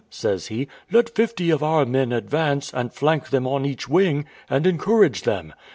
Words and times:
says 0.09 0.47
he, 0.47 0.67
"let 0.91 1.11
fifty 1.11 1.51
of 1.51 1.61
our 1.61 1.85
men 1.85 2.11
advance, 2.11 2.73
and 2.73 2.91
flank 2.91 3.29
them 3.29 3.45
on 3.45 3.67
each 3.67 3.87
wing, 3.87 4.25
and 4.49 4.65
encourage 4.65 5.21
them. 5.21 5.53